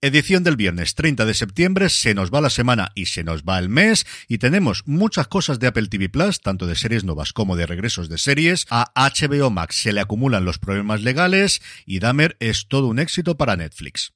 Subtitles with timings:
[0.00, 3.58] Edición del viernes 30 de septiembre, se nos va la semana y se nos va
[3.58, 7.56] el mes y tenemos muchas cosas de Apple TV Plus, tanto de series nuevas como
[7.56, 8.66] de regresos de series.
[8.70, 13.36] A HBO Max se le acumulan los problemas legales y Dahmer es todo un éxito
[13.36, 14.12] para Netflix.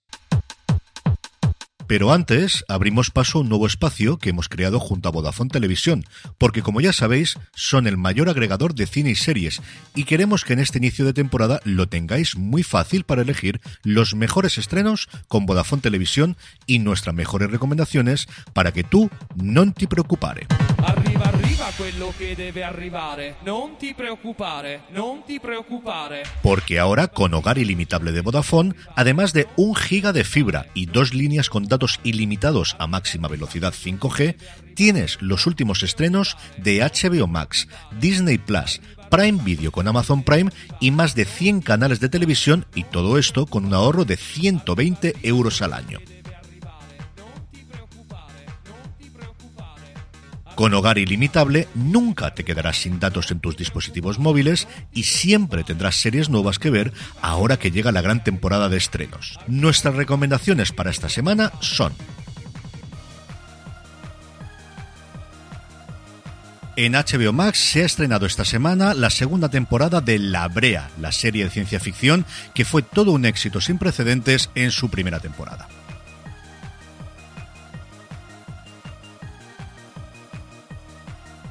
[1.88, 6.04] Pero antes abrimos paso a un nuevo espacio que hemos creado junto a Vodafone Televisión,
[6.36, 9.62] porque como ya sabéis, son el mayor agregador de cine y series,
[9.94, 14.14] y queremos que en este inicio de temporada lo tengáis muy fácil para elegir los
[14.14, 20.46] mejores estrenos con Vodafone Televisión y nuestras mejores recomendaciones para que tú no te preocupare.
[20.84, 21.07] Arriva,
[21.60, 23.36] arriva che deve arrivare.
[23.44, 26.22] Non ti preoccupare, non ti preoccupare.
[26.40, 31.14] Porque ahora, con Hogar Ilimitable de Vodafone, además de un giga de fibra y dos
[31.14, 34.36] líneas con datos ilimitados a máxima velocidad 5G,
[34.74, 40.90] tienes los últimos estrenos de HBO Max, Disney Plus, Prime Video con Amazon Prime y
[40.90, 45.62] más de 100 canales de televisión y todo esto con un ahorro de 120 euros
[45.62, 45.98] al año.
[50.58, 55.94] Con Hogar Ilimitable nunca te quedarás sin datos en tus dispositivos móviles y siempre tendrás
[55.94, 56.92] series nuevas que ver
[57.22, 59.38] ahora que llega la gran temporada de estrenos.
[59.46, 61.92] Nuestras recomendaciones para esta semana son
[66.74, 71.12] En HBO Max se ha estrenado esta semana la segunda temporada de La Brea, la
[71.12, 75.68] serie de ciencia ficción que fue todo un éxito sin precedentes en su primera temporada.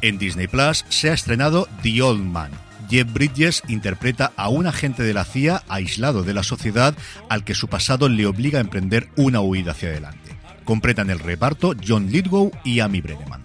[0.08, 2.52] En Disney Plus se ha estrenado The Old Man.
[2.90, 6.95] Jeff Bridges interpreta a un agente de la CIA aislado de la sociedad
[7.28, 10.38] al que su pasado le obliga a emprender una huida hacia adelante.
[10.64, 13.44] Completan el reparto John Lithgow y Amy Brenneman.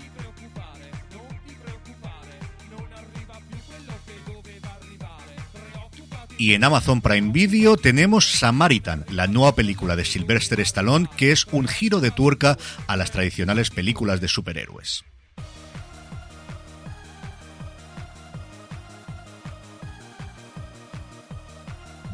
[6.38, 11.44] Y en Amazon Prime Video tenemos Samaritan, la nueva película de Sylvester Stallone, que es
[11.46, 12.56] un giro de tuerca
[12.86, 15.04] a las tradicionales películas de superhéroes.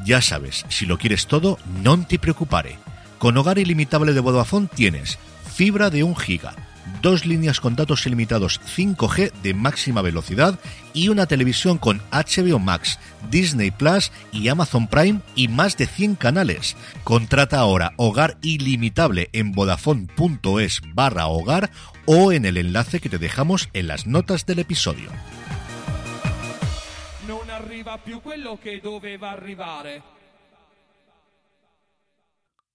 [0.08, 2.78] Ya sabes, si lo quieres todo, no te preocupare.
[3.19, 5.19] Con Hogar Ilimitable de Vodafone tienes
[5.54, 6.54] fibra de 1 giga,
[7.02, 10.58] dos líneas con datos ilimitados 5G de máxima velocidad
[10.94, 12.98] y una televisión con HBO Max,
[13.30, 16.75] Disney Plus y Amazon Prime y más de 100 canales.
[17.04, 21.70] Contrata ahora Hogar Ilimitable en vodafone.es barra hogar
[22.06, 25.10] o en el enlace que te dejamos en las notas del episodio.
[28.04, 29.36] Più quello doveva.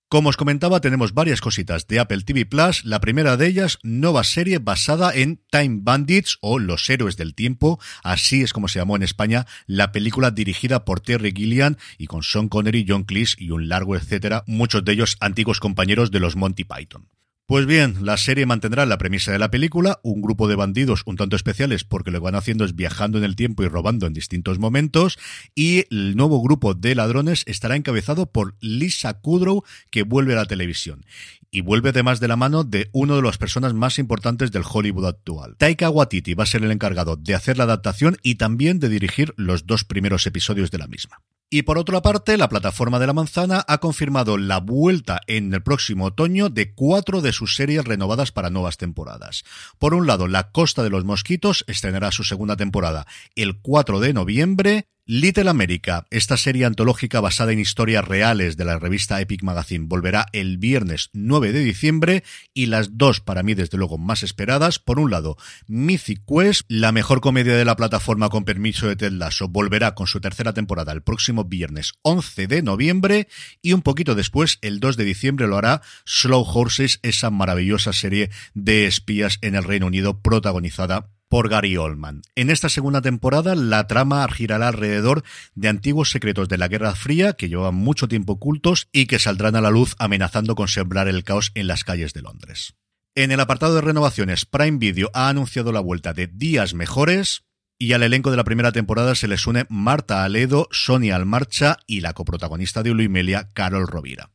[0.10, 2.84] Como os comentaba, tenemos varias cositas de Apple TV Plus.
[2.84, 7.80] La primera de ellas, nueva serie basada en Time Bandits o Los Héroes del Tiempo,
[8.04, 12.22] así es como se llamó en España, la película dirigida por Terry Gilliam y con
[12.22, 16.36] Sean Connery, John Cleese y un largo etcétera, muchos de ellos antiguos compañeros de los
[16.36, 17.08] Monty Python.
[17.54, 21.18] Pues bien, la serie mantendrá la premisa de la película, un grupo de bandidos un
[21.18, 24.14] tanto especiales porque lo que van haciendo es viajando en el tiempo y robando en
[24.14, 25.20] distintos momentos,
[25.54, 30.46] y el nuevo grupo de ladrones estará encabezado por Lisa Kudrow, que vuelve a la
[30.48, 31.06] televisión.
[31.52, 35.06] Y vuelve además de la mano de uno de las personas más importantes del Hollywood
[35.06, 35.56] actual.
[35.60, 39.32] Taika Waititi va a ser el encargado de hacer la adaptación y también de dirigir
[39.38, 41.22] los dos primeros episodios de la misma.
[41.54, 45.62] Y por otra parte, la plataforma de la manzana ha confirmado la vuelta en el
[45.62, 49.44] próximo otoño de cuatro de sus series renovadas para nuevas temporadas.
[49.78, 53.06] Por un lado, La Costa de los Mosquitos estrenará su segunda temporada
[53.36, 54.88] el 4 de noviembre.
[55.06, 60.28] Little America, esta serie antológica basada en historias reales de la revista Epic Magazine, volverá
[60.32, 62.24] el viernes 9 de diciembre
[62.54, 65.36] y las dos para mí desde luego más esperadas, por un lado
[65.68, 70.08] Mythic Quest, la mejor comedia de la plataforma con permiso de Ted Lasso, volverá con
[70.08, 73.28] su tercera temporada el próximo viernes 11 de noviembre
[73.62, 78.30] y un poquito después, el 2 de diciembre, lo hará Slow Horses, esa maravillosa serie
[78.54, 82.22] de espías en el Reino Unido protagonizada por Gary Oldman.
[82.36, 85.24] En esta segunda temporada, la trama girará alrededor
[85.56, 89.56] de antiguos secretos de la Guerra Fría que llevaban mucho tiempo ocultos y que saldrán
[89.56, 92.76] a la luz amenazando con sembrar el caos en las calles de Londres.
[93.16, 97.46] En el apartado de renovaciones, Prime Video ha anunciado la vuelta de Días Mejores,
[97.80, 102.02] y al elenco de la primera temporada se les une Marta Aledo, Sonia Almarcha y
[102.02, 104.30] la coprotagonista de Uluimelia, Carol Rovira.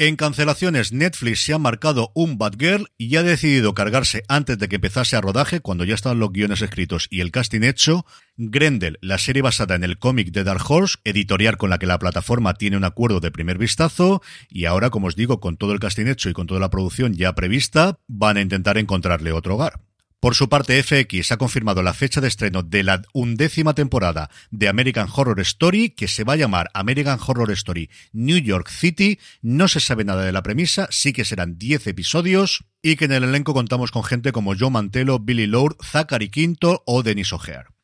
[0.00, 4.66] En cancelaciones, Netflix se ha marcado un Bad Girl y ha decidido cargarse antes de
[4.66, 8.06] que empezase a rodaje, cuando ya estaban los guiones escritos y el casting hecho,
[8.38, 11.98] Grendel, la serie basada en el cómic de Dark Horse, editorial con la que la
[11.98, 15.80] plataforma tiene un acuerdo de primer vistazo, y ahora, como os digo, con todo el
[15.80, 19.82] casting hecho y con toda la producción ya prevista, van a intentar encontrarle otro hogar.
[20.20, 24.68] Por su parte, FX ha confirmado la fecha de estreno de la undécima temporada de
[24.68, 29.18] American Horror Story, que se va a llamar American Horror Story New York City.
[29.40, 33.12] No se sabe nada de la premisa, sí que serán 10 episodios y que en
[33.12, 37.79] el elenco contamos con gente como Joe Mantello, Billy Lord, Zachary Quinto o Denis O'Hare.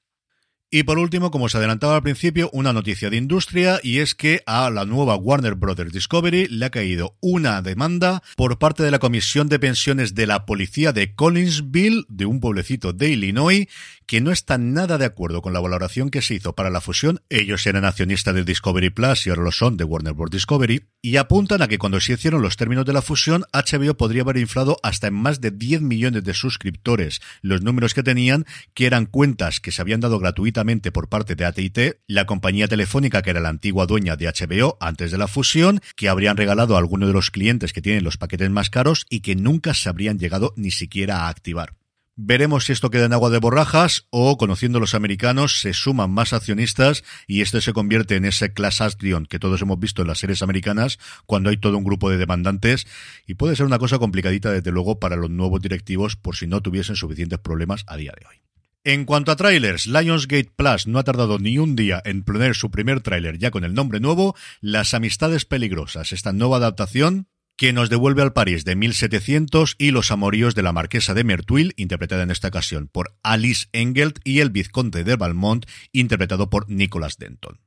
[0.77, 4.43] Y por último, como se adelantaba al principio, una noticia de industria y es que
[4.45, 8.99] a la nueva Warner Brothers Discovery le ha caído una demanda por parte de la
[8.99, 13.69] Comisión de Pensiones de la Policía de Collinsville, de un pueblecito de Illinois,
[14.05, 17.23] que no está nada de acuerdo con la valoración que se hizo para la fusión.
[17.31, 20.31] Ellos eran accionistas de Discovery Plus y ahora lo son de Warner Bros.
[20.31, 24.23] Discovery, y apuntan a que cuando se hicieron los términos de la fusión, HBO podría
[24.23, 28.45] haber inflado hasta en más de 10 millones de suscriptores los números que tenían,
[28.75, 33.23] que eran cuentas que se habían dado gratuitamente por parte de AT&T, la compañía telefónica
[33.23, 36.79] que era la antigua dueña de HBO antes de la fusión, que habrían regalado a
[36.79, 40.19] alguno de los clientes que tienen los paquetes más caros y que nunca se habrían
[40.19, 41.75] llegado ni siquiera a activar.
[42.17, 46.11] Veremos si esto queda en agua de borrajas o, conociendo a los americanos, se suman
[46.11, 50.09] más accionistas y este se convierte en ese class action que todos hemos visto en
[50.09, 52.89] las series americanas cuando hay todo un grupo de demandantes
[53.27, 56.61] y puede ser una cosa complicadita desde luego para los nuevos directivos por si no
[56.61, 58.47] tuviesen suficientes problemas a día de hoy.
[58.87, 62.71] En cuanto a trailers, Lionsgate Plus no ha tardado ni un día en poner su
[62.71, 67.91] primer tráiler ya con el nombre nuevo, Las Amistades Peligrosas, esta nueva adaptación que nos
[67.91, 72.31] devuelve al París de 1700 y los amoríos de la marquesa de Mertuil, interpretada en
[72.31, 77.66] esta ocasión por Alice Engelt, y el vizconde de Valmont, interpretado por Nicholas Denton.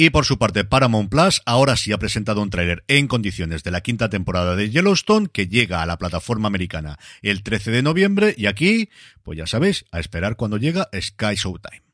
[0.00, 3.72] Y por su parte, Paramount Plus ahora sí ha presentado un tráiler en condiciones de
[3.72, 8.32] la quinta temporada de Yellowstone que llega a la plataforma americana el 13 de noviembre
[8.38, 8.90] y aquí,
[9.24, 11.87] pues ya sabéis, a esperar cuando llega Sky Showtime.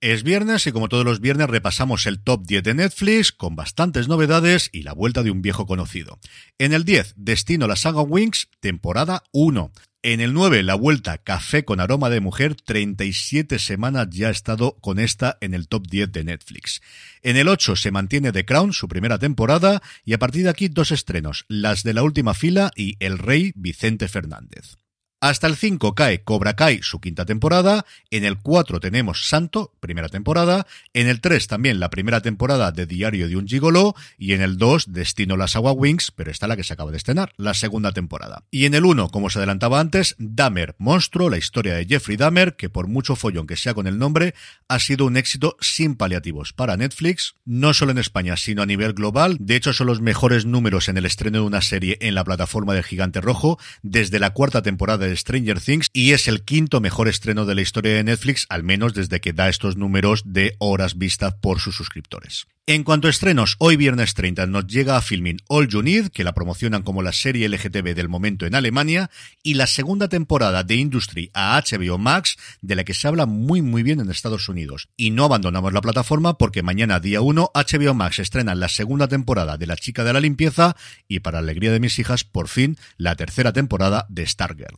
[0.00, 4.06] Es viernes y como todos los viernes repasamos el top 10 de Netflix con bastantes
[4.06, 6.20] novedades y la vuelta de un viejo conocido.
[6.56, 9.72] En el 10, Destino la saga Wings, temporada 1.
[10.04, 14.76] En el 9, la vuelta Café con aroma de mujer, 37 semanas ya ha estado
[14.80, 16.80] con esta en el top 10 de Netflix.
[17.22, 20.68] En el 8 se mantiene The Crown, su primera temporada, y a partir de aquí
[20.68, 24.76] dos estrenos, las de la última fila y El Rey Vicente Fernández.
[25.20, 27.84] Hasta el 5 cae Cobra Kai, su quinta temporada.
[28.12, 30.64] En el 4 tenemos Santo, primera temporada.
[30.94, 33.96] En el 3 también la primera temporada de Diario de un Gigolo.
[34.16, 36.98] Y en el 2 Destino las Agua Wings, pero está la que se acaba de
[36.98, 38.44] estrenar, la segunda temporada.
[38.52, 42.54] Y en el 1, como se adelantaba antes, Dahmer, Monstruo, la historia de Jeffrey Dahmer,
[42.54, 44.34] que por mucho follón que sea con el nombre,
[44.68, 48.92] ha sido un éxito sin paliativos para Netflix, no solo en España, sino a nivel
[48.92, 49.36] global.
[49.40, 52.74] De hecho, son los mejores números en el estreno de una serie en la plataforma
[52.74, 57.46] del Gigante Rojo desde la cuarta temporada Stranger Things y es el quinto mejor estreno
[57.46, 61.34] de la historia de Netflix, al menos desde que da estos números de horas vistas
[61.40, 62.46] por sus suscriptores.
[62.70, 66.22] En cuanto a estrenos, hoy viernes 30 nos llega a Filmin All You Need, que
[66.22, 69.08] la promocionan como la serie LGTB del momento en Alemania,
[69.42, 73.62] y la segunda temporada de Industry a HBO Max, de la que se habla muy
[73.62, 74.90] muy bien en Estados Unidos.
[74.98, 79.56] Y no abandonamos la plataforma porque mañana día 1 HBO Max estrena la segunda temporada
[79.56, 80.76] de La chica de la limpieza
[81.08, 84.76] y para alegría de mis hijas, por fin, la tercera temporada de Stargirl.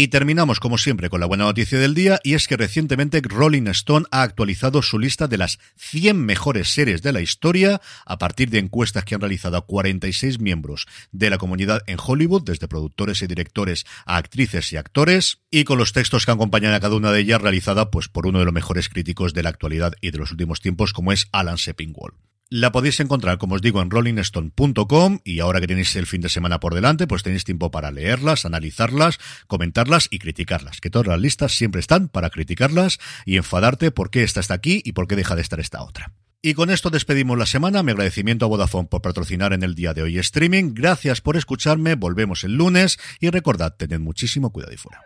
[0.00, 3.66] Y terminamos, como siempre, con la buena noticia del día, y es que recientemente Rolling
[3.66, 8.48] Stone ha actualizado su lista de las 100 mejores series de la historia, a partir
[8.48, 13.22] de encuestas que han realizado a 46 miembros de la comunidad en Hollywood, desde productores
[13.22, 17.10] y directores a actrices y actores, y con los textos que acompañan a cada una
[17.10, 20.18] de ellas, realizada pues por uno de los mejores críticos de la actualidad y de
[20.18, 22.14] los últimos tiempos, como es Alan Sepinwall.
[22.50, 26.30] La podéis encontrar, como os digo, en rollingstone.com y ahora que tenéis el fin de
[26.30, 30.80] semana por delante, pues tenéis tiempo para leerlas, analizarlas, comentarlas y criticarlas.
[30.80, 34.80] Que todas las listas siempre están para criticarlas y enfadarte por qué esta está aquí
[34.82, 36.14] y por qué deja de estar esta otra.
[36.40, 37.82] Y con esto despedimos la semana.
[37.82, 40.72] Mi agradecimiento a Vodafone por patrocinar en el día de hoy streaming.
[40.72, 41.96] Gracias por escucharme.
[41.96, 45.02] Volvemos el lunes y recordad, tened muchísimo cuidado y fuera.